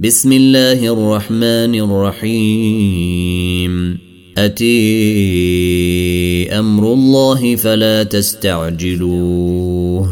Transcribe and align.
بسم 0.00 0.32
الله 0.32 0.92
الرحمن 0.92 1.74
الرحيم. 1.74 3.98
أتي 4.38 6.58
أمر 6.58 6.92
الله 6.92 7.56
فلا 7.56 8.02
تستعجلوه. 8.02 10.08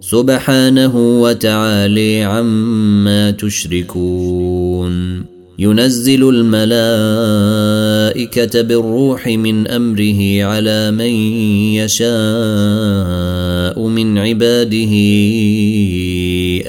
سبحانه 0.00 1.20
وتعالي 1.20 2.22
عما 2.22 3.30
تشركون. 3.30 5.24
ينزل 5.58 6.28
الملائكة 6.28 6.72
بالروح 8.62 9.26
من 9.26 9.66
أمره 9.66 10.44
على 10.44 10.90
من 10.90 11.12
يشاء 11.74 12.08
من 13.88 14.18
عباده 14.18 14.92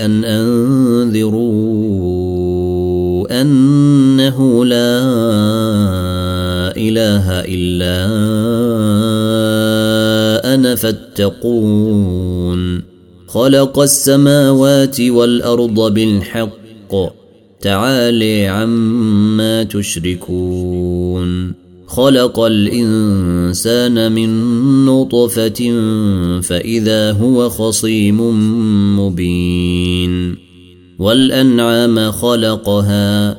أن 0.05 0.23
أنذروا. 0.23 1.88
لا 4.39 4.99
إله 6.77 7.25
إلا 7.29 8.05
أنا 10.53 10.75
فاتقون. 10.75 12.81
خلق 13.27 13.79
السماوات 13.79 15.01
والأرض 15.01 15.93
بالحق. 15.93 16.95
تعالي 17.61 18.47
عما 18.47 19.63
تشركون. 19.63 21.53
خلق 21.87 22.39
الإنسان 22.39 24.11
من 24.11 24.29
نطفة 24.85 25.81
فإذا 26.41 27.11
هو 27.11 27.49
خصيم 27.49 28.21
مبين. 28.99 30.35
والأنعام 30.99 32.11
خلقها 32.11 33.38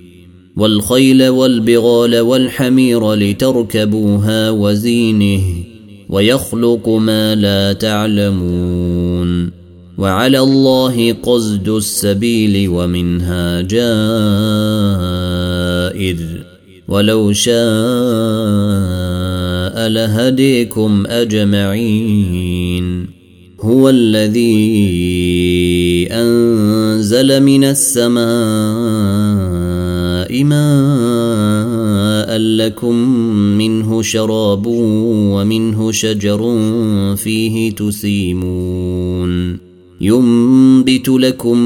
والخيل 0.61 1.27
والبغال 1.27 2.19
والحمير 2.19 3.13
لتركبوها 3.13 4.49
وزينه 4.49 5.41
ويخلق 6.09 6.89
ما 6.89 7.35
لا 7.35 7.73
تعلمون 7.73 9.51
وعلى 9.97 10.39
الله 10.39 11.13
قصد 11.13 11.69
السبيل 11.69 12.69
ومنها 12.69 13.61
جائر 13.61 13.81
ولو 16.87 17.33
شاء 17.33 17.57
لهديكم 19.87 21.03
أجمعين 21.07 23.07
هو 23.61 23.89
الذي 23.89 24.47
أنزل 26.11 27.43
من 27.43 27.63
السماء 27.63 29.50
ماء 30.33 32.37
لكم 32.37 32.95
منه 33.57 34.01
شراب 34.01 34.65
ومنه 34.67 35.91
شجر 35.91 36.59
فيه 37.15 37.71
تسيمون. 37.71 39.57
ينبت 40.01 41.09
لكم 41.09 41.57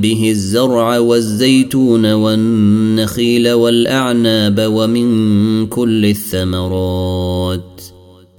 به 0.00 0.30
الزرع 0.30 0.98
والزيتون 0.98 2.12
والنخيل 2.12 3.52
والأعناب 3.52 4.68
ومن 4.72 5.66
كل 5.66 6.06
الثمرات. 6.06 7.82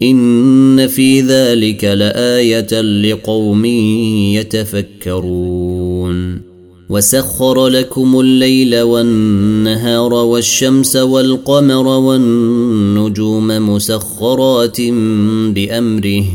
إن 0.02 0.88
في 0.88 1.22
ذلك 1.22 1.84
لآية 1.84 2.81
لقوم 2.81 3.66
يتفكرون. 4.36 6.47
وسخر 6.90 7.68
لكم 7.68 8.20
الليل 8.20 8.81
والنهار 8.81 10.14
والشمس 10.14 10.96
والقمر 10.96 11.88
والنجوم 11.88 13.48
مسخرات 13.48 14.81
بأمره. 15.50 16.26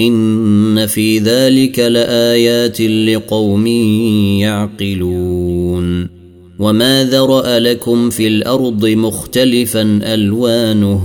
إن 0.00 0.86
في 0.86 1.18
ذلك 1.18 1.78
لآيات 1.78 2.80
لقوم 2.80 3.66
يعقلون. 4.40 6.08
وما 6.58 7.04
ذرأ 7.04 7.58
لكم 7.58 8.10
في 8.10 8.26
الأرض 8.26 8.86
مختلفا 8.86 10.00
ألوانه. 10.02 11.00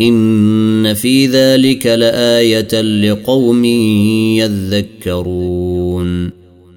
إن 0.00 0.94
في 0.94 1.26
ذلك 1.26 1.86
لآية 1.86 2.82
لقوم 2.82 3.64
يذكرون. 4.34 6.39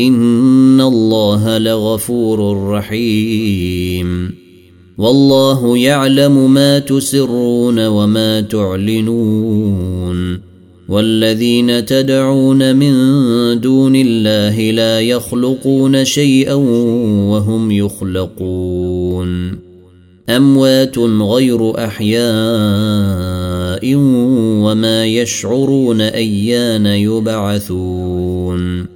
ان 0.00 0.80
الله 0.80 1.58
لغفور 1.58 2.70
رحيم. 2.70 4.34
والله 4.98 5.78
يعلم 5.78 6.54
ما 6.54 6.78
تسرون 6.78 7.86
وما 7.86 8.40
تعلنون. 8.40 10.40
والذين 10.88 11.86
تدعون 11.86 12.76
من 12.76 12.92
دون 13.60 13.96
الله 13.96 14.70
لا 14.70 15.00
يخلقون 15.00 16.04
شيئا 16.04 16.54
وهم 16.54 17.70
يخلقون. 17.70 19.58
اموات 20.28 20.98
غير 20.98 21.84
احياء 21.84 23.94
وما 24.64 25.06
يشعرون 25.06 26.00
ايان 26.00 26.86
يبعثون. 26.86 28.95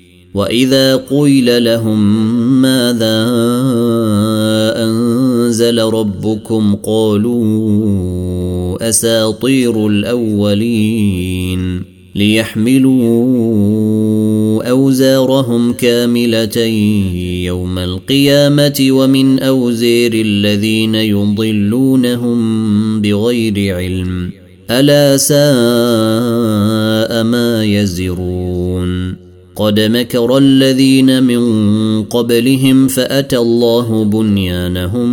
واذا 0.33 0.95
قيل 0.95 1.63
لهم 1.63 2.21
ماذا 2.61 3.27
انزل 4.83 5.79
ربكم 5.79 6.75
قالوا 6.75 8.09
اساطير 8.89 9.87
الاولين 9.87 11.83
ليحملوا 12.15 13.41
اوزارهم 14.69 15.73
كامله 15.73 16.57
يوم 17.45 17.79
القيامه 17.79 18.87
ومن 18.91 19.39
اوزير 19.39 20.13
الذين 20.13 20.95
يضلونهم 20.95 22.41
بغير 23.01 23.75
علم 23.75 24.31
الا 24.69 25.17
ساء 25.17 25.39
ما 27.23 27.65
يزرون 27.65 29.20
قد 29.55 29.79
مكر 29.79 30.37
الذين 30.37 31.23
من 31.23 32.03
قبلهم 32.03 32.87
فأتى 32.87 33.37
الله 33.37 34.03
بنيانهم 34.03 35.09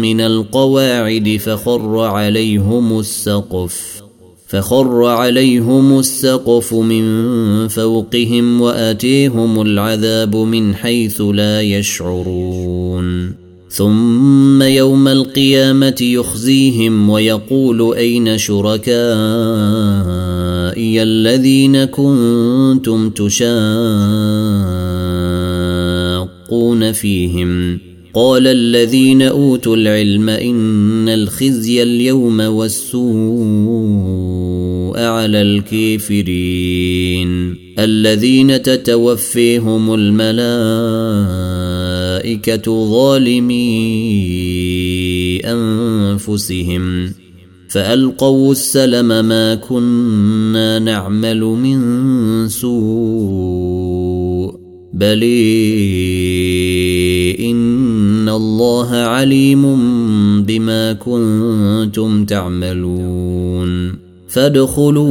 من 0.00 0.20
القواعد 0.20 1.40
فخر 1.42 1.98
عليهم 1.98 2.98
السقف 2.98 4.02
فخر 4.46 5.04
عليهم 5.04 5.98
السقف 5.98 6.74
من 6.74 7.68
فوقهم 7.68 8.60
وآتيهم 8.60 9.62
العذاب 9.62 10.36
من 10.36 10.74
حيث 10.74 11.20
لا 11.20 11.60
يشعرون. 11.60 13.46
ثم 13.70 14.62
يوم 14.62 15.08
القيامة 15.08 15.96
يخزيهم 16.00 17.10
ويقول 17.10 17.94
أين 17.94 18.38
شركائي 20.76 21.02
الذين 21.02 21.84
كنتم 21.84 23.10
تشاقون 23.10 23.52
فيهم. 26.92 27.78
قال 28.14 28.46
الذين 28.46 29.22
أوتوا 29.22 29.76
العلم 29.76 30.28
إن 30.28 31.08
الخزي 31.08 31.82
اليوم 31.82 32.40
والسوء 32.40 33.08
على 35.00 35.42
الكافرين. 35.42 37.56
الذين 37.78 38.62
تتوفيهم 38.62 39.94
الملائكة 39.94 40.30
ظالمي 42.90 43.66
أنفسهم. 45.44 47.12
فألقوا 47.76 48.52
السلم 48.52 49.24
ما 49.24 49.54
كنا 49.54 50.78
نعمل 50.78 51.40
من 51.40 52.48
سوء 52.48 54.06
بل 54.94 55.22
إن 57.40 58.28
الله 58.28 58.94
عليم 58.94 59.62
بما 60.42 60.92
كنتم 60.92 62.24
تعملون 62.24 63.94
فادخلوا 64.28 65.04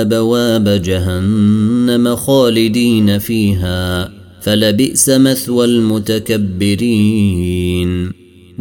أبواب 0.00 0.68
جهنم 0.68 2.16
خالدين 2.16 3.18
فيها 3.18 4.10
فلبئس 4.40 5.08
مثوى 5.08 5.64
المتكبرين 5.64 6.92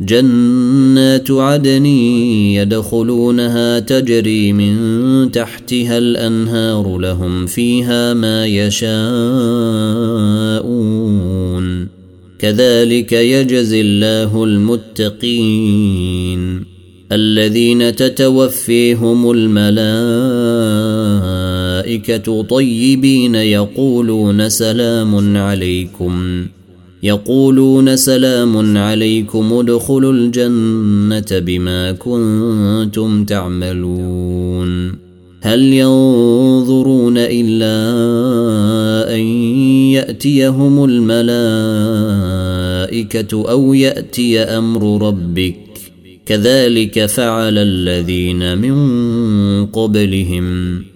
جنات 0.00 1.30
عدن 1.30 1.86
يدخلونها 2.56 3.78
تجري 3.78 4.52
من 4.52 5.30
تحتها 5.30 5.98
الأنهار 5.98 6.98
لهم 6.98 7.46
فيها 7.46 8.14
ما 8.14 8.46
يشاءون. 8.46 8.96
كذلك 12.38 13.12
يجزي 13.12 13.80
الله 13.80 14.44
المتقين. 14.44 15.96
الذين 17.12 17.96
تتوفيهم 17.96 19.30
الملائكة 19.30 20.02
طيبين 22.42 23.34
يقولون 23.34 24.48
سلام 24.48 25.36
عليكم. 25.36 26.46
يقولون 27.06 27.96
سلام 27.96 28.76
عليكم 28.76 29.52
ادخلوا 29.52 30.12
الجنة 30.12 31.38
بما 31.38 31.92
كنتم 31.92 33.24
تعملون. 33.24 34.92
هل 35.40 35.62
ينظرون 35.62 37.14
إلا 37.18 37.76
أن 39.14 39.20
يأتيهم 39.90 40.84
الملائكة 40.84 41.20
أو 43.50 43.74
يأتي 43.74 44.40
أمر 44.40 45.06
ربك؟ 45.08 45.56
كذلك 46.26 47.06
فعل 47.06 47.58
الذين 47.58 48.58
من 48.58 48.76
قبلهم. 49.66 50.95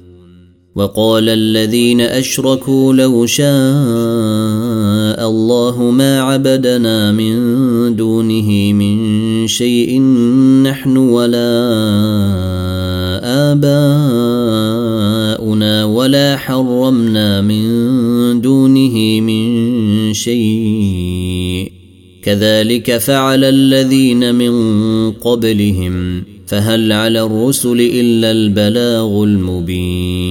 وقال 0.75 1.29
الذين 1.29 2.01
أشركوا 2.01 2.93
لو 2.93 3.25
شاء 3.25 3.47
الله 5.29 5.91
ما 5.91 6.21
عبدنا 6.21 7.11
من 7.11 7.35
دونه 7.95 8.73
من 8.73 9.47
شيء 9.47 10.01
نحن 10.63 10.97
ولا 10.97 11.51
آباؤنا 13.51 15.85
ولا 15.85 16.37
حرمنا 16.37 17.41
من 17.41 18.41
دونه 18.41 19.21
من 19.21 20.13
شيء. 20.13 21.71
كذلك 22.23 22.97
فعل 22.97 23.43
الذين 23.43 24.35
من 24.35 24.51
قبلهم 25.11 26.23
فهل 26.47 26.91
على 26.91 27.21
الرسل 27.21 27.81
إلا 27.81 28.31
البلاغ 28.31 29.23
المبين. 29.23 30.30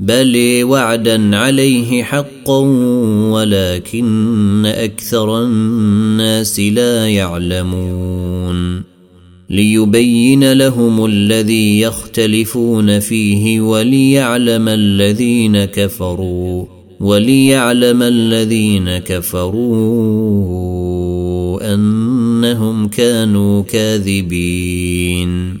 بل 0.00 0.60
وعدا 0.62 1.36
عليه 1.36 2.02
حقا 2.02 2.58
ولكن 3.30 4.66
أكثر 4.66 5.44
الناس 5.44 6.60
لا 6.60 7.08
يعلمون. 7.08 8.82
ليبين 9.50 10.52
لهم 10.52 11.04
الذي 11.04 11.80
يختلفون 11.80 13.00
فيه 13.00 13.60
وليعلم 13.60 14.68
الذين 14.68 15.64
كفروا 15.64 16.66
وليعلم 17.00 18.02
الذين 18.02 18.98
كفروا 18.98 19.60
أنهم 21.74 22.88
كانوا 22.88 23.62
كاذبين. 23.62 25.60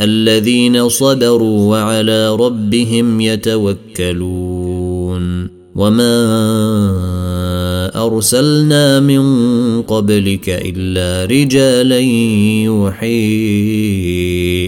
الذين 0.00 0.88
صبروا 0.88 1.70
وعلى 1.70 2.36
ربهم 2.36 3.20
يتوكلون. 3.20 4.68
وما 5.74 6.16
أرسلنا 8.06 9.00
من 9.00 9.22
قبلك 9.82 10.48
إلا 10.48 11.24
رجالا 11.24 11.98
يوحي 12.64 13.34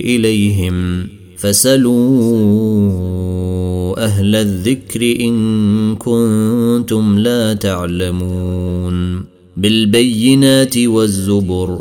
إليهم 0.04 1.06
فسلوا 1.36 2.80
أهل 4.04 4.36
الذكر 4.36 5.02
إن 5.20 5.96
كنتم 5.96 7.18
لا 7.18 7.54
تعلمون. 7.54 9.24
بالبينات 9.56 10.78
والزبر 10.78 11.80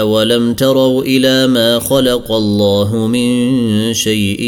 اولم 0.00 0.54
تروا 0.54 1.02
إلى 1.02 1.46
ما 1.46 1.78
خلق 1.78 2.32
الله 2.32 3.06
من 3.06 3.94
شيء 3.94 4.42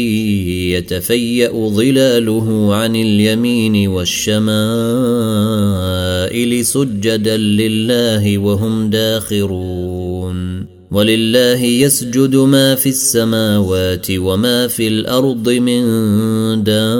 يتفيا 0.77 1.69
ظلاله 1.69 2.75
عن 2.75 2.95
اليمين 2.95 3.87
والشمائل 3.87 4.45
سجدا 6.65 7.37
لله 7.37 8.37
وهم 8.37 8.89
داخرون 8.89 10.69
ولله 10.91 11.63
يسجد 11.63 12.35
ما 12.35 12.75
في 12.75 12.89
السماوات 12.89 14.07
وما 14.11 14.67
في 14.67 14.87
الأرض 14.87 15.49
من 15.49 15.83
دابه 16.63 16.99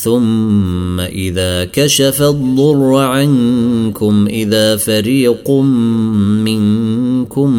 ثم 0.00 1.00
إذا 1.00 1.64
كشف 1.64 2.22
الضر 2.22 2.96
عنكم 2.96 4.26
إذا 4.26 4.76
فريق 4.76 5.50
منكم 6.40 7.50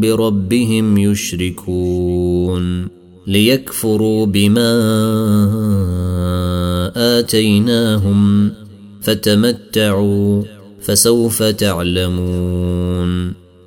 بربهم 0.00 0.98
يشركون 0.98 2.88
ليكفروا 3.26 4.26
بما 4.26 4.72
آتيناهم 6.96 8.50
فتمتعوا 9.02 10.42
فسوف 10.82 11.42
تعلمون. 11.42 13.41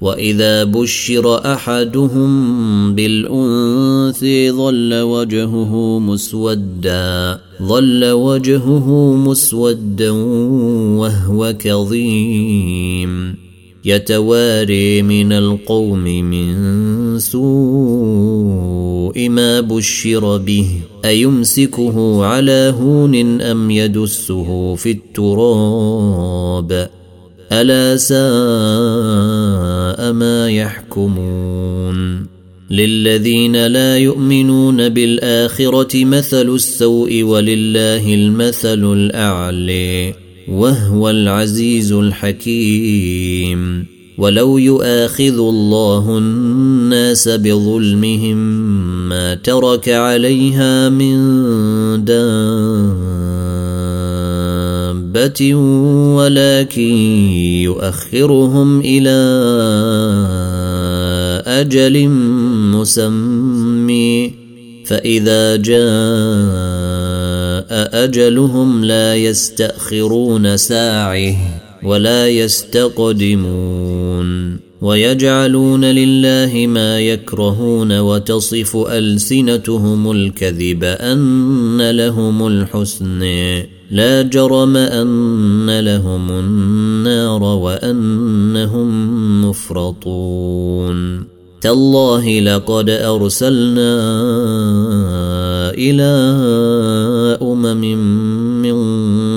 واذا 0.00 0.64
بشر 0.64 1.52
احدهم 1.52 2.94
بالانثى 2.94 4.50
ظل 4.50 4.94
وجهه 4.94 5.98
مسودا 5.98 7.40
ظل 7.62 8.04
وجهه 8.04 9.14
مسودا 9.16 10.10
وهو 11.00 11.54
كظيم 11.58 13.34
يتواري 13.84 15.02
من 15.02 15.32
القوم 15.32 16.04
من 16.04 17.18
سوء 17.18 18.58
ما 19.28 19.60
بشر 19.60 20.36
به 20.36 20.68
ايمسكه 21.04 22.24
على 22.24 22.74
هون 22.80 23.40
ام 23.40 23.70
يدسه 23.70 24.74
في 24.74 24.90
التراب 24.90 26.88
ألا 27.52 27.96
ساء 27.96 28.18
ما 30.12 30.50
يحكمون 30.50 32.26
للذين 32.70 33.66
لا 33.66 33.98
يؤمنون 33.98 34.88
بالآخرة 34.88 36.04
مثل 36.04 36.54
السوء 36.54 37.22
ولله 37.22 38.14
المثل 38.14 38.92
الاعلي 38.92 40.14
وهو 40.48 41.10
العزيز 41.10 41.92
الحكيم 41.92 43.86
ولو 44.18 44.58
يؤاخذ 44.58 45.38
الله 45.38 46.18
الناس 46.18 47.28
بظلمهم 47.28 48.38
ما 49.08 49.34
ترك 49.34 49.88
عليها 49.88 50.88
من 50.88 51.14
دار 52.04 53.27
دابة 55.18 55.54
ولكن 56.14 56.94
يؤخرهم 57.62 58.80
إلى 58.80 59.18
أجل 61.46 62.08
مسمي 62.72 64.32
فإذا 64.86 65.56
جاء 65.56 65.78
أجلهم 68.04 68.84
لا 68.84 69.16
يستأخرون 69.16 70.56
ساعه 70.56 71.34
ولا 71.82 72.28
يستقدمون 72.28 73.87
ويجعلون 74.88 75.84
لله 75.84 76.66
ما 76.66 77.00
يكرهون 77.00 77.98
وتصف 77.98 78.76
ألسنتهم 78.76 80.10
الكذب 80.10 80.84
أن 80.84 81.90
لهم 81.90 82.46
الحسن. 82.46 83.20
لا 83.90 84.22
جرم 84.22 84.76
أن 84.76 85.80
لهم 85.80 86.30
النار 86.30 87.42
وأنهم 87.42 88.88
مفرطون. 89.44 91.24
تالله 91.60 92.40
لقد 92.40 92.90
أرسلنا 92.90 93.94
إلى 95.70 96.12
أمم 97.42 97.82
من 98.62 98.78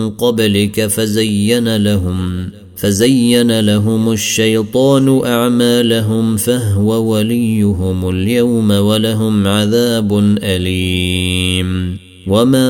قبلك 0.10 0.88
فزين 0.88 1.78
لهم 1.78 2.50
فزين 2.82 3.60
لهم 3.60 4.12
الشيطان 4.12 5.22
أعمالهم 5.26 6.38
فهو 6.38 7.14
وليهم 7.14 8.10
اليوم 8.10 8.72
ولهم 8.72 9.48
عذاب 9.48 10.38
أليم. 10.44 11.98
وما 12.28 12.70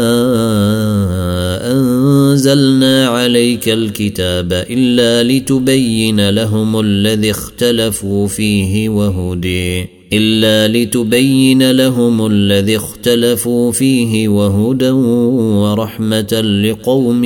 أنزلنا 1.71 3.07
عليك 3.07 3.69
الكتاب 3.69 4.53
إلا 4.53 5.23
لتبين 5.23 6.29
لهم 6.29 6.79
الذي 6.79 7.31
اختلفوا 7.31 8.27
فيه 8.27 8.89
وهدي. 8.89 9.85
إلا 10.13 10.67
لتبين 10.77 11.71
لهم 11.71 12.25
الذي 12.25 12.75
اختلفوا 12.75 13.71
فيه 13.71 14.27
وهدى 14.27 14.89
ورحمة 14.89 16.41
لقوم 16.41 17.23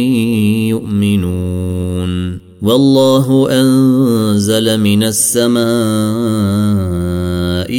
يؤمنون. 0.69 2.45
والله 2.65 3.47
أنزل 3.51 4.79
من 4.79 5.03
السماء 5.03 5.65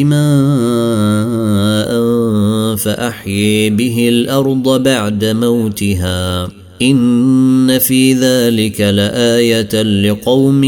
ماء 0.04 1.90
فأحيي 2.76 3.70
به 3.70 4.08
الأرض 4.08 4.82
بعد 4.82 5.24
موتها. 5.24 6.48
إن 6.82 7.78
في 7.78 8.12
ذلك 8.12 8.80
لآية 8.80 9.82
لقوم 9.82 10.64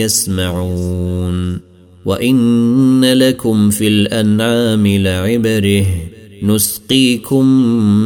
يسمعون. 0.00 1.60
وإن 2.04 3.04
لكم 3.04 3.70
في 3.70 3.88
الأنعام 3.88 4.86
لعبره. 4.86 5.86
نسقيكم 6.42 7.46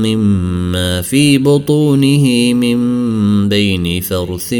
مما 0.03 1.03
في 1.03 1.39
بطونه 1.39 2.53
من 2.55 2.79
بين 3.49 4.01
فرث 4.01 4.55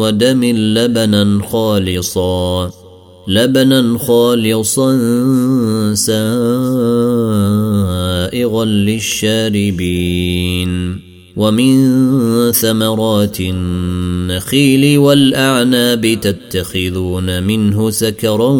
ودم 0.00 0.44
لبنا 0.44 1.40
خالصا 1.48 2.70
لبنا 3.28 3.98
خالصا 3.98 4.98
سائغا 5.94 6.24
للشاربين. 8.64 10.04
ومن 11.36 12.52
ثمرات 12.52 13.40
النخيل 13.40 14.98
والأعناب 14.98 16.18
تتخذون 16.20 17.42
منه 17.42 17.90
سكرا 17.90 18.50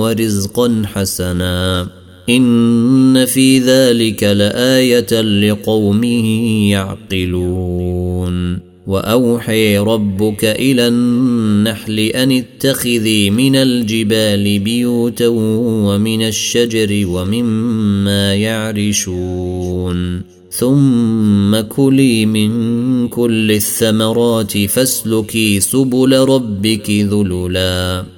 ورزقا 0.00 0.82
حسنا. 0.86 1.97
إن 2.28 3.24
في 3.24 3.58
ذلك 3.58 4.24
لآية 4.24 5.20
لقوم 5.20 6.04
يعقلون. 6.70 8.68
وأوحي 8.86 9.78
ربك 9.78 10.44
إلى 10.44 10.88
النحل 10.88 11.98
أن 11.98 12.32
اتخذي 12.32 13.30
من 13.30 13.56
الجبال 13.56 14.58
بيوتا 14.58 15.28
ومن 15.28 16.22
الشجر 16.22 17.06
ومما 17.06 18.34
يعرشون. 18.34 20.22
ثم 20.50 21.60
كلي 21.60 22.26
من 22.26 23.08
كل 23.08 23.52
الثمرات 23.52 24.58
فاسلكي 24.58 25.60
سبل 25.60 26.18
ربك 26.18 26.90
ذللا. 26.90 28.17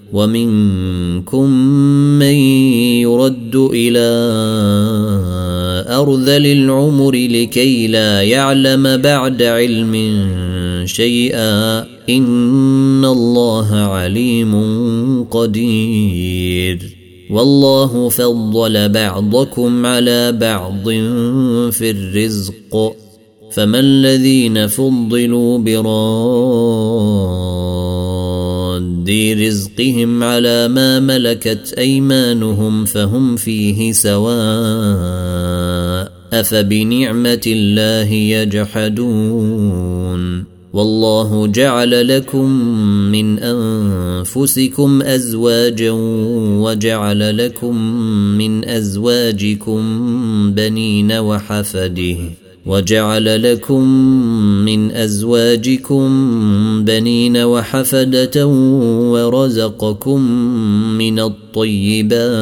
ومنكم 0.13 1.49
من 2.19 2.35
يرد 3.01 3.55
إلى 3.55 4.09
أرذل 5.87 6.45
العمر 6.45 7.11
لكي 7.11 7.87
لا 7.87 8.21
يعلم 8.21 8.97
بعد 8.97 9.43
علم 9.43 9.93
شيئا 10.85 11.79
إن 12.09 13.05
الله 13.05 13.75
عليم 13.75 14.53
قدير 15.23 16.79
والله 17.29 18.09
فضل 18.09 18.89
بعضكم 18.89 19.85
على 19.85 20.31
بعض 20.31 20.89
في 21.71 21.91
الرزق 21.91 22.93
فما 23.51 23.79
الذين 23.79 24.67
فضلوا 24.67 25.57
براد 25.57 27.60
رزقهم 29.09 30.23
على 30.23 30.67
ما 30.67 30.99
ملكت 30.99 31.73
ايمانهم 31.77 32.85
فهم 32.85 33.35
فيه 33.35 33.91
سواء 33.91 34.31
افبنعمه 36.33 37.41
الله 37.47 38.13
يجحدون 38.13 39.71
والله 40.73 41.47
جعل 41.47 42.07
لكم 42.07 42.51
من 43.11 43.39
انفسكم 43.39 45.01
ازواجا 45.01 45.91
وجعل 46.61 47.37
لكم 47.37 47.75
من 48.37 48.65
ازواجكم 48.65 49.81
بنين 50.53 51.11
وحفده 51.11 52.17
وجعل 52.65 53.53
لكم 53.53 53.83
من 54.65 54.91
أزواجكم 54.91 56.05
بنين 56.85 57.37
وحفدة 57.37 58.47
ورزقكم 59.11 60.21
من 60.97 61.19
الطيبات 61.19 62.41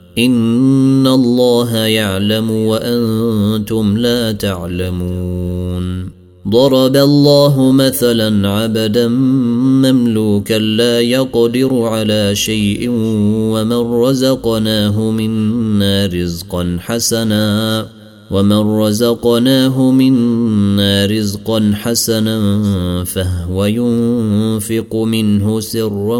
ان 0.17 1.07
الله 1.07 1.77
يعلم 1.77 2.51
وأنتم 2.51 3.97
لا 3.97 4.31
تعلمون. 4.31 6.21
ضرب 6.47 6.95
الله 6.95 7.71
مثلا 7.71 8.49
عبدا 8.49 9.07
مملوكا 9.07 10.53
لا 10.53 10.99
يقدر 10.99 11.83
على 11.83 12.35
شيء 12.35 12.89
ومن 13.53 14.01
رزقناه 14.03 15.11
منا 15.11 16.05
رزقا 16.05 16.77
حسنا 16.79 17.87
ومن 18.31 18.81
رزقناه 18.81 19.91
منا 19.91 21.05
رزقا 21.05 21.71
حسنا 21.75 22.39
فهو 23.03 23.65
ينفق 23.65 24.95
منه 24.95 25.59
سرا 25.59 26.17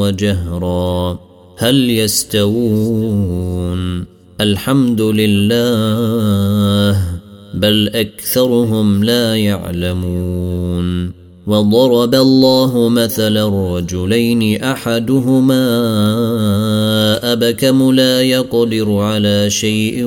وجهرا. 0.00 1.27
هل 1.60 1.90
يستوون؟ 1.90 4.04
الحمد 4.40 5.00
لله 5.00 7.02
بل 7.54 7.88
أكثرهم 7.88 9.04
لا 9.04 9.36
يعلمون. 9.36 11.12
وضرب 11.48 12.14
الله 12.14 12.88
مثلا 12.88 13.76
رجلين 13.76 14.62
أحدهما 14.62 15.64
أبكم 17.32 17.92
لا 17.92 18.22
يقدر 18.22 18.92
على 18.92 19.50
شيء 19.50 20.04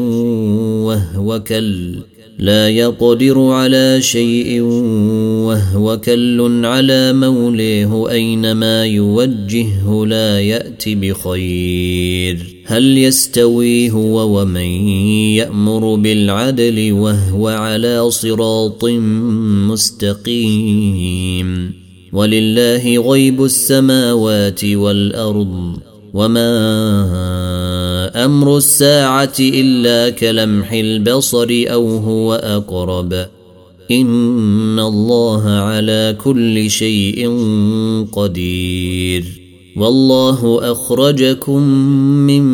وهو 0.87 1.39
كل 1.39 1.95
لا 2.41 2.69
يقدر 2.69 3.39
على 3.39 4.01
شيء 4.01 4.61
وهو 4.61 5.97
كل 5.97 6.65
على 6.65 7.13
موليه 7.13 8.09
أينما 8.09 8.85
يوجهه 8.85 10.05
لا 10.05 10.41
يأت 10.41 10.83
بخير. 10.87 12.63
هل 12.65 12.97
يستوي 12.97 13.91
هو 13.91 14.41
ومن 14.41 14.87
يأمر 15.37 15.95
بالعدل 15.95 16.91
وهو 16.91 17.47
على 17.47 18.11
صراط 18.11 18.85
مستقيم؟ 19.69 21.73
ولله 22.13 23.11
غيب 23.11 23.43
السماوات 23.43 24.65
والأرض. 24.65 25.90
وما 26.13 26.51
أمر 28.25 28.57
الساعة 28.57 29.33
الا 29.39 30.09
كلمح 30.09 30.73
البصر 30.73 31.47
أو 31.51 31.97
هو 31.97 32.33
اقرب 32.33 33.13
ان 33.91 34.79
الله 34.79 35.49
على 35.49 36.15
كل 36.23 36.69
شيء 36.69 37.29
قدير 38.11 39.41
والله 39.77 40.71
اخرجكم 40.71 41.61
من 42.27 42.45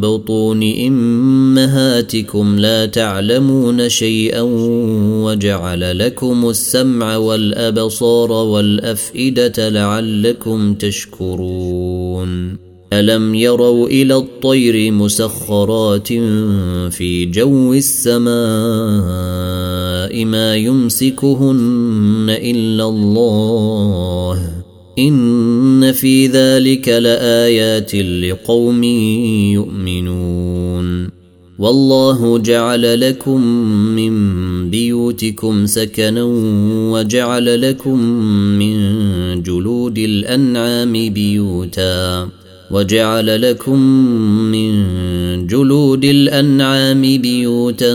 بطون 0.00 0.62
امهاتكم 0.86 2.58
لا 2.58 2.86
تعلمون 2.86 3.88
شيئا 3.88 4.40
وجعل 5.22 5.98
لكم 5.98 6.48
السمع 6.50 7.16
والابصار 7.16 8.32
والافئده 8.32 9.68
لعلكم 9.68 10.74
تشكرون 10.74 12.65
الم 13.00 13.34
يروا 13.34 13.88
إلى 13.88 14.16
الطير 14.16 14.92
مسخرات 14.92 16.08
في 16.92 17.24
جو 17.24 17.74
السماء 17.74 18.34
ما 20.24 20.56
يمسكهن 20.56 22.26
الا 22.28 22.84
الله 22.84 24.52
ان 24.98 25.92
في 25.92 26.26
ذلك 26.26 26.88
لايات 26.88 27.94
لقوم 27.94 28.84
يؤمنون 29.52 31.08
والله 31.58 32.38
جعل 32.38 33.00
لكم 33.00 33.40
من 33.96 34.70
بيوتكم 34.70 35.66
سكنا 35.66 36.22
وجعل 36.92 37.60
لكم 37.60 37.98
من 38.58 38.76
جلود 39.42 39.98
الانعام 39.98 40.92
بيوتا 40.92 42.28
وجعل 42.70 43.42
لكم 43.42 43.78
من 44.52 45.46
جلود 45.46 46.04
الأنعام 46.04 47.02
بيوتا 47.02 47.94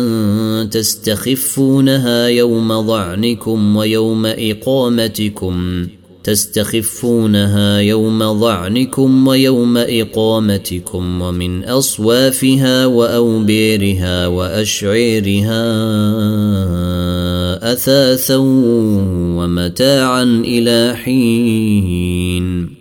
تستخفونها 0.72 2.28
يوم 2.28 2.88
ظعنكم 2.88 3.76
ويوم 3.76 4.26
إقامتكم. 4.26 5.88
تستخفونها 6.24 7.80
يوم 7.80 8.40
ظعنكم 8.40 9.28
ويوم 9.28 9.78
إقامتكم 9.78 11.22
ومن 11.22 11.64
أصوافها 11.64 12.86
واوبيرها 12.86 14.28
وأشعيرها 14.28 15.64
أثاثا 17.74 18.38
ومتاعا 19.38 20.24
إلى 20.24 20.96
حين. 20.96 22.81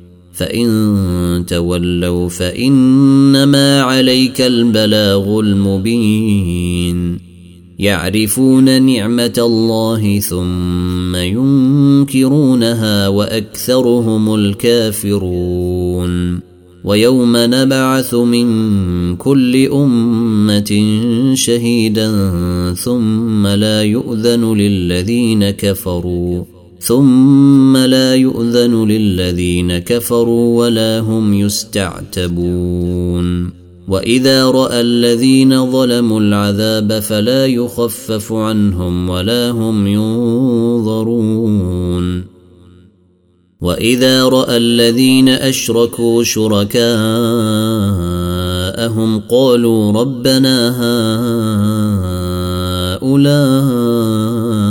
فإن 0.41 1.45
تولوا 1.47 2.29
فإنما 2.29 3.81
عليك 3.81 4.41
البلاغ 4.41 5.39
المبين. 5.39 7.19
يعرفون 7.79 8.81
نعمة 8.81 9.33
الله 9.37 10.19
ثم 10.19 11.15
ينكرونها 11.15 13.07
وأكثرهم 13.07 14.35
الكافرون. 14.35 16.39
ويوم 16.83 17.33
نبعث 17.35 18.13
من 18.13 19.15
كل 19.15 19.67
أمة 19.67 20.91
شهيدا 21.33 22.11
ثم 22.73 23.47
لا 23.47 23.83
يؤذن 23.83 24.53
للذين 24.53 25.49
كفروا. 25.49 26.60
ثم 26.81 27.77
لا 27.77 28.15
يؤذن 28.15 28.87
للذين 28.87 29.77
كفروا 29.77 30.59
ولا 30.59 30.99
هم 30.99 31.33
يستعتبون. 31.33 32.81
وإذا 33.87 34.45
رأى 34.45 34.81
الذين 34.81 35.71
ظلموا 35.71 36.19
العذاب 36.19 36.99
فلا 36.99 37.45
يخفف 37.45 38.33
عنهم 38.33 39.09
ولا 39.09 39.49
هم 39.51 39.87
ينظرون. 39.87 41.21
وإذا 43.61 44.25
رأى 44.25 44.57
الذين 44.57 45.29
أشركوا 45.29 46.23
شركاءهم 46.23 46.91
قالوا 49.29 49.91
ربنا 49.91 50.69
هؤلاء 52.97 54.70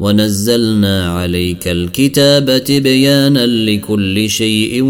ونزلنا 0.00 1.12
عليك 1.12 1.68
الكتاب 1.68 2.64
تبيانا 2.64 3.46
لكل 3.46 4.30
شيء 4.30 4.82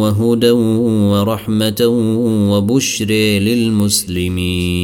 وهدى 0.00 0.50
ورحمة 0.50 1.86
وبشر 2.50 3.10
للمسلمين. 3.40 4.80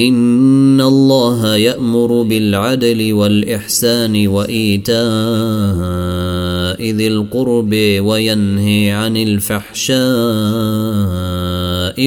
إن 0.00 0.80
الله 0.80 1.56
يأمر 1.56 2.22
بالعدل 2.22 3.12
والإحسان 3.12 4.28
وإيتاء 4.28 4.96
ذي 6.90 7.08
القرب 7.08 7.74
وينهي 7.98 8.90
عن 8.90 9.16
الفحشاء 9.16 9.96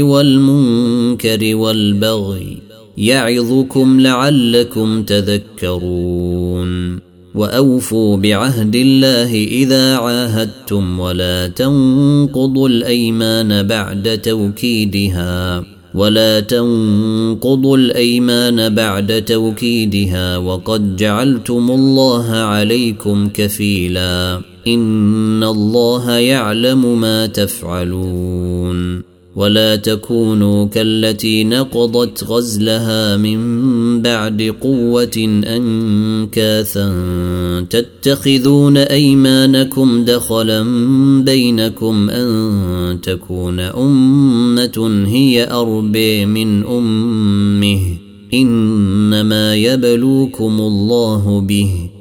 والمنكر 0.02 1.56
والبغي 1.56 2.59
يعظكم 3.00 4.02
لعلكم 4.02 5.04
تذكرون. 5.04 7.00
وأوفوا 7.36 8.18
بعهد 8.18 8.76
الله 8.76 9.36
إذا 9.36 9.96
عاهدتم 9.96 11.00
ولا 11.00 11.48
تنقضوا 11.48 12.70
الأيمان 12.70 13.68
بعد 13.68 14.20
توكيدها. 14.24 15.64
ولا 15.96 16.40
تنقضوا 16.40 17.78
الأيمان 17.78 18.76
بعد 18.76 19.24
توكيدها. 19.26 20.38
وقد 20.38 20.96
جعلتم 20.96 21.72
الله 21.72 22.32
عليكم 22.32 23.30
كفيلا. 23.30 24.42
إن 24.68 25.44
الله 25.44 26.12
يعلم 26.12 27.02
ما 27.02 27.26
تفعلون. 27.26 28.69
ولا 29.40 29.76
تكونوا 29.76 30.66
كالتي 30.66 31.44
نقضت 31.44 32.24
غزلها 32.24 33.18
من 33.18 34.02
بعد 34.02 34.56
قوة 34.62 35.42
أنكاثا 35.48 36.92
تتخذون 37.70 38.78
أيمانكم 38.78 40.06
دخلا 40.06 40.64
بينكم 41.24 42.10
أن 42.10 43.00
تكون 43.04 43.60
أمة 43.60 45.06
هي 45.08 45.52
اربي 45.52 46.26
من 46.26 46.66
أمه 46.66 47.80
إنما 48.34 49.56
يبلوكم 49.56 50.60
الله 50.60 51.42
به 51.42 51.89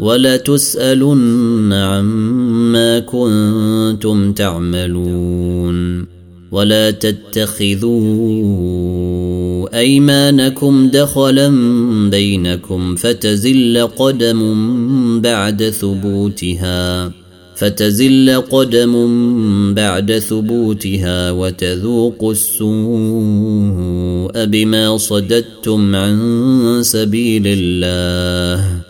ولتسألن 0.00 1.72
عما 1.72 2.98
كنتم 2.98 4.32
تعملون 4.32 6.06
ولا 6.52 6.90
تتخذوا 6.90 7.90
أيمانكم 9.78 10.88
دخلا 10.88 11.48
بينكم 12.10 12.96
فتزل 12.96 13.88
قدم 13.96 14.40
بعد 15.20 15.70
ثبوتها 15.70 17.12
فتزل 17.56 18.40
قدم 18.50 18.94
بعد 19.74 20.18
ثبوتها 20.18 21.30
وتذوقوا 21.30 22.32
السوء 22.32 23.64
بما 24.44 24.96
صددتم 24.96 25.96
عن 25.96 26.78
سبيل 26.82 27.42
الله 27.46 28.89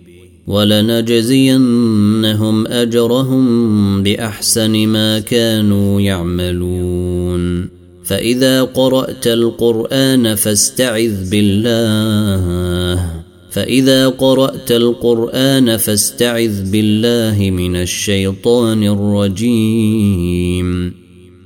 ولنجزينهم 0.47 2.67
أجرهم 2.67 4.03
بأحسن 4.03 4.87
ما 4.87 5.19
كانوا 5.19 6.01
يعملون. 6.01 7.69
فإذا 8.03 8.63
قرأت 8.63 9.27
القرآن 9.27 10.35
فاستعذ 10.35 11.29
بالله. 11.29 13.11
فإذا 13.51 14.07
قرأت 14.07 14.71
القرآن 14.71 15.77
فاستعذ 15.77 16.71
بالله 16.71 17.51
من 17.51 17.75
الشيطان 17.75 18.83
الرجيم. 18.83 21.00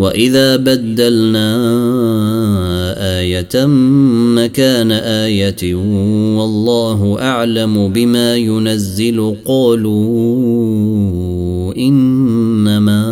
واذا 0.00 0.56
بدلنا 0.56 1.56
إيه 3.20 3.66
مكان 4.34 4.92
إيه 4.92 5.74
والله 6.36 7.16
اعلم 7.20 7.88
بما 7.92 8.36
ينزل 8.36 9.36
قالوا 9.44 10.00
انما 11.76 13.04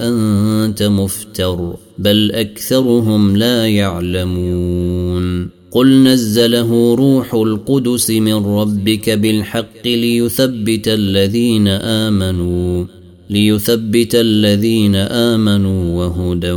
انت 0.00 0.82
مفتر 0.82 1.76
بل 1.98 2.32
اكثرهم 2.32 3.36
لا 3.36 3.66
يعلمون 3.66 5.48
قل 5.70 6.02
نزله 6.02 6.94
روح 6.94 7.34
القدس 7.34 8.10
من 8.10 8.34
ربك 8.46 9.10
بالحق 9.10 9.86
ليثبت 9.86 10.88
الذين 10.88 11.68
امنوا 11.68 12.99
ليثبت 13.30 14.14
الذين 14.14 14.94
آمنوا 14.94 16.06
وهدى 16.06 16.52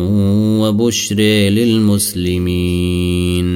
وبشر 0.61 1.19
للمسلمين. 1.49 3.47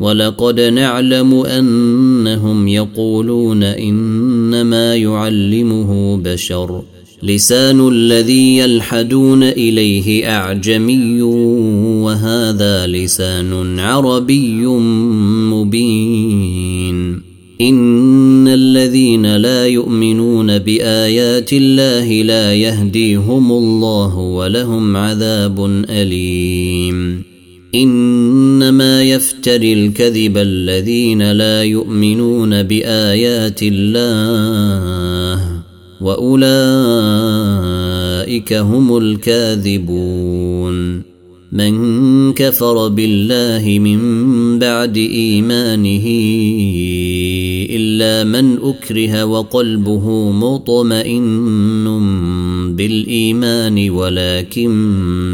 ولقد 0.00 0.60
نعلم 0.60 1.34
أنهم 1.34 2.68
يقولون 2.68 3.62
إنما 3.62 4.96
يعلمه 4.96 6.16
بشر. 6.16 6.82
لسان 7.22 7.88
الذي 7.88 8.58
يلحدون 8.58 9.42
إليه 9.42 10.30
أعجمي 10.30 11.22
وهذا 12.02 12.86
لسان 12.86 13.78
عربي 13.78 14.66
مبين. 15.52 17.03
ان 17.60 18.48
الذين 18.48 19.36
لا 19.36 19.66
يؤمنون 19.66 20.58
بايات 20.58 21.52
الله 21.52 22.22
لا 22.22 22.54
يهديهم 22.54 23.52
الله 23.52 24.18
ولهم 24.18 24.96
عذاب 24.96 25.64
اليم 25.90 27.22
انما 27.74 29.02
يفتري 29.02 29.72
الكذب 29.72 30.38
الذين 30.38 31.32
لا 31.32 31.62
يؤمنون 31.62 32.62
بايات 32.62 33.60
الله 33.62 34.44
واولئك 36.00 36.52
هم 38.52 38.96
الكاذبون 38.96 40.34
من 41.52 42.32
كفر 42.32 42.88
بالله 42.88 43.78
من 43.78 43.98
بعد 44.58 44.96
ايمانه 44.96 46.06
إلا 47.94 48.24
من 48.24 48.58
أكره 48.62 49.24
وقلبه 49.24 50.30
مطمئن 50.30 51.84
بالإيمان 52.76 53.90
ولكن 53.90 54.70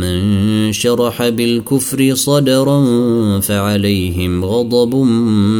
من 0.01 0.73
شرح 0.73 1.29
بالكفر 1.29 2.15
صدرا 2.15 2.81
فعليهم 3.41 4.45
غضب 4.45 4.95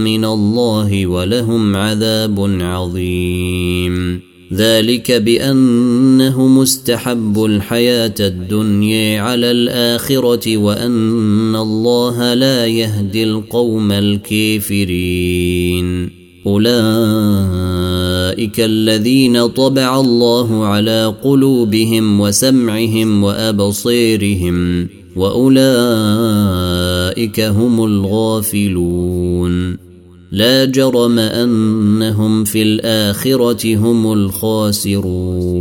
من 0.05 0.25
الله 0.25 1.07
ولهم 1.07 1.77
عذاب 1.77 2.59
عظيم. 2.61 4.21
ذلك 4.53 5.13
بأنه 5.13 6.49
مستحب 6.49 7.45
الحياة 7.45 8.15
الدنيا 8.21 9.21
على 9.21 9.51
الآخرة 9.51 10.57
وأن 10.57 11.57
الله 11.57 12.35
لا 12.35 12.67
يهدي 12.67 13.25
القوم 13.25 13.93
الكافرين. 13.93 15.41
أولئك 16.47 16.71
الذين 18.61 19.47
طبع 19.47 20.01
الله 20.01 20.65
على 20.67 21.15
قلوبهم 21.25 22.21
وسمعهم 22.21 23.25
وابصيرهم 23.25 24.89
وأولئك 25.17 25.81
هم 27.41 27.85
الغافلون. 27.85 29.77
لا 30.33 30.65
جرم 30.65 31.19
أنهم 31.19 32.45
في 32.45 32.63
الآخرة 32.63 33.77
هم 33.77 34.13
الخاسرون. 34.13 35.61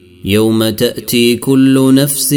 يوم 0.25 0.69
تأتي 0.69 1.35
كل 1.35 1.93
نفس 1.93 2.29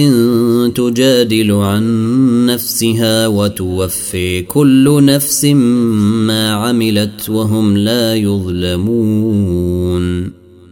تجادل 0.74 1.52
عن 1.52 2.46
نفسها 2.46 3.26
وتوفي 3.26 4.42
كل 4.42 5.04
نفس 5.04 5.44
ما 5.44 6.50
عملت 6.50 7.30
وهم 7.30 7.76
لا 7.76 8.14
يظلمون. 8.14 9.64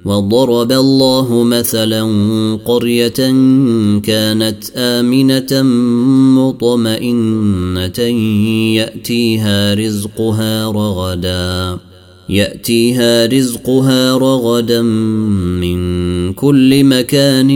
وضرب 0.05 0.73
الله 0.73 1.45
مثلا 1.45 2.03
قرية 2.65 3.33
كانت 4.01 4.65
آمنة 4.77 5.63
مطمئنة 6.39 7.99
يأتيها 8.77 9.75
رزقها 9.75 10.67
رغدا. 10.67 11.79
يأتيها 12.29 13.27
رزقها 13.27 14.17
رغدا 14.17 14.83
من 14.83 16.33
كل 16.33 16.85
مكان 16.85 17.51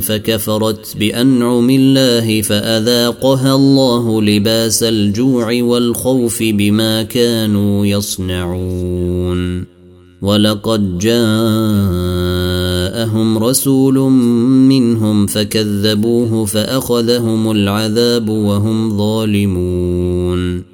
فكفرت 0.00 0.96
بأنعم 0.96 1.70
الله 1.70 2.42
فأذاقها 2.42 3.54
الله 3.54 4.22
لباس 4.22 4.82
الجوع 4.82 5.62
والخوف 5.62 6.42
بما 6.42 7.02
كانوا 7.02 7.86
يصنعون. 7.86 9.64
ولقد 10.22 10.98
جاءهم 10.98 11.18
رسول 13.38 13.94
منهم 14.68 15.26
فكذبوه 15.26 16.44
فأخذهم 16.44 17.50
العذاب 17.50 18.28
وهم 18.28 18.98
ظالمون. 18.98 20.73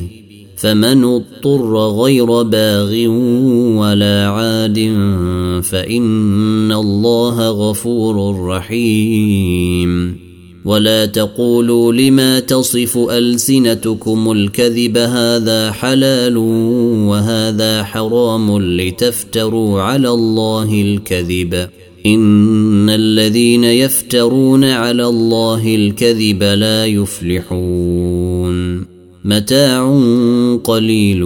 فمن 0.61 1.03
اضطر 1.03 1.89
غير 1.89 2.41
باغ 2.41 3.07
ولا 3.79 4.27
عاد 4.27 4.79
فإن 5.63 6.71
الله 6.71 7.49
غفور 7.49 8.45
رحيم. 8.47 10.17
ولا 10.65 11.05
تقولوا 11.05 11.93
لما 11.93 12.39
تصف 12.39 12.97
ألسنتكم 12.97 14.31
الكذب 14.31 14.97
هذا 14.97 15.71
حلال 15.71 16.37
وهذا 17.07 17.83
حرام 17.83 18.61
لتفتروا 18.61 19.81
على 19.81 20.09
الله 20.09 20.81
الكذب. 20.81 21.69
إن 22.05 22.89
الذين 22.89 23.63
يفترون 23.63 24.63
على 24.63 25.07
الله 25.07 25.75
الكذب 25.75 26.43
لا 26.43 26.85
يفلحون. 26.85 28.90
متاع 29.25 29.99
قليل 30.63 31.23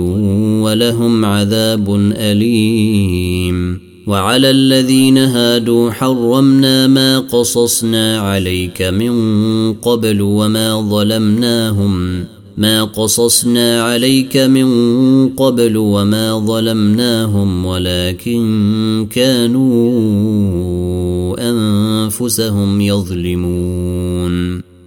ولهم 0.62 1.25
عذاب 1.25 1.95
أليم. 2.17 3.79
وعلى 4.08 4.49
الذين 4.49 5.17
هادوا 5.17 5.91
حرمنا 5.91 6.88
ما 6.88 7.19
قصصنا 7.19 8.19
عليك 8.19 8.81
من 8.81 9.73
قبل 9.73 10.21
وما 10.21 10.81
ظلمناهم. 10.89 12.25
ما 12.58 12.84
قصصنا 12.84 13.84
عليك 13.84 14.38
من 14.38 14.69
قبل 15.29 15.77
وما 15.77 16.39
ظلمناهم 16.39 17.65
ولكن 17.65 19.08
كانوا 19.12 19.86
أنفسهم 21.49 22.81
يظلمون. 22.81 24.64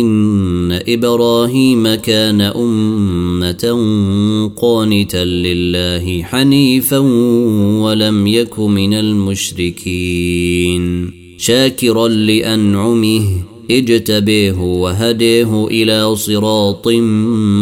إن 0.00 0.72
إبراهيم 0.88 1.94
كان 1.94 2.40
أمة 2.40 3.78
قانتا 4.56 5.24
لله 5.24 6.22
حنيفا 6.22 6.98
ولم 7.82 8.26
يك 8.26 8.58
من 8.58 8.94
المشركين. 8.94 10.84
شاكرا 11.38 12.08
لأنعمه 12.08 13.24
اجتبيه 13.70 14.60
وهديه 14.60 15.66
إلى 15.66 16.16
صراط 16.16 16.88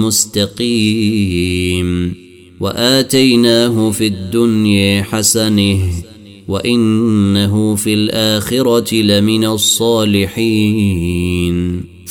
مستقيم. 0.07 2.15
وآتيناه 2.61 3.91
في 3.91 4.07
الدنيا 4.07 5.03
حسنة 5.03 5.79
وإنه 6.49 7.75
في 7.75 7.95
الآخرة 7.95 8.95
لمن 8.95 9.45
الصالحين. 9.45 11.13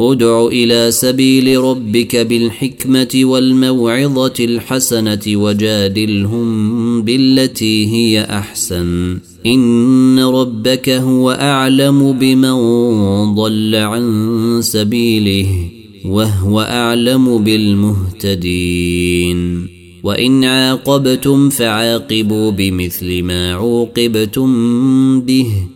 ادع 0.00 0.46
إلى 0.46 0.90
سبيل 0.90 1.58
ربك 1.58 2.16
بالحكمة 2.16 3.08
والموعظة 3.14 4.32
الحسنة 4.40 5.20
وجادلهم 5.26 7.02
بالتي 7.02 7.86
هي 7.86 8.20
أحسن. 8.30 9.18
إن 9.46 10.18
ربك 10.18 10.88
هو 10.88 11.30
أعلم 11.30 12.12
بمن 12.12 12.54
ضل 13.34 13.74
عن 13.74 14.58
سبيله 14.62 15.46
وهو 16.04 16.60
أعلم 16.60 17.44
بالمهتدين. 17.44 18.66
وإن 20.02 20.44
عاقبتم 20.44 21.48
فعاقبوا 21.48 22.50
بمثل 22.50 23.22
ما 23.22 23.54
عوقبتم 23.54 24.50
به. 25.20 25.75